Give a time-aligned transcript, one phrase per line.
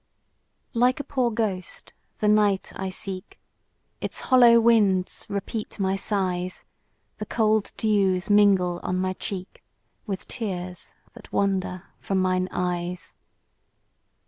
[0.73, 3.39] LIKE a poor ghost the night I seek;
[3.99, 6.63] Its hollow winds repeat my sighs;
[7.19, 9.63] The cold dews mingle on my cheek
[10.07, 13.15] With tears that wander from mine eyes.